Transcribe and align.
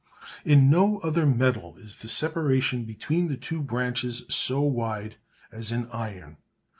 In 0.43 0.67
no 0.71 0.97
other 1.03 1.27
metal 1.27 1.77
is 1.77 1.97
the 1.99 2.07
separation 2.09 2.85
between 2.85 3.27
the 3.27 3.37
two 3.37 3.61
branches 3.61 4.23
so 4.29 4.59
wide 4.61 5.15
as 5.51 5.71
in 5.71 5.87
iron. 5.91 6.37